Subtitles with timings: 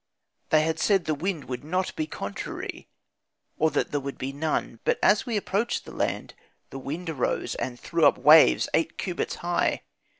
[0.49, 2.87] They had said that the wind would not be contrary,
[3.59, 4.79] or that there would be none.
[4.83, 6.33] But as we approached the land
[6.71, 9.83] the wind arose, and threw up waves eight cubits high.